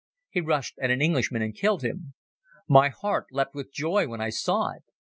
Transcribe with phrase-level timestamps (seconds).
[0.31, 2.15] He rushed at an Englishman and killed him.
[2.67, 4.81] My heart leapt with joy when I saw it.